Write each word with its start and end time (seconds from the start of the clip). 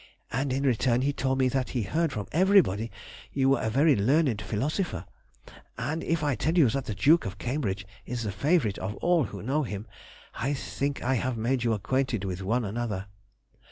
and 0.31 0.51
in 0.51 0.63
return 0.63 1.03
he 1.03 1.13
told 1.13 1.37
me 1.37 1.47
that 1.47 1.69
he 1.77 1.83
heard 1.83 2.11
from 2.11 2.25
everybody 2.31 2.89
you 3.31 3.49
were 3.49 3.61
a 3.61 3.69
very 3.69 3.95
learned 3.95 4.41
philosopher; 4.41 5.05
and 5.77 6.03
if 6.03 6.23
I 6.23 6.33
tell 6.33 6.57
you 6.57 6.67
that 6.71 6.85
the 6.85 6.95
Duke 6.95 7.23
of 7.23 7.37
Cambridge 7.37 7.85
is 8.03 8.23
the 8.23 8.31
favourite 8.31 8.79
of 8.79 8.95
all 8.95 9.25
who 9.25 9.43
know 9.43 9.61
him, 9.61 9.85
I 10.33 10.55
think 10.55 11.03
I 11.03 11.13
have 11.13 11.37
made 11.37 11.63
you 11.63 11.73
acquainted 11.73 12.23
with 12.23 12.41
one 12.41 12.65
another. 12.65 13.05